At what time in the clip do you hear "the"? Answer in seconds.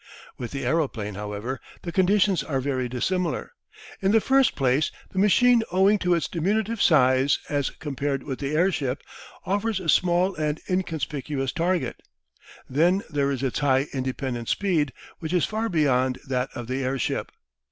0.49-0.65, 1.83-1.91, 4.11-4.19, 5.11-5.19, 8.39-8.55, 16.65-16.83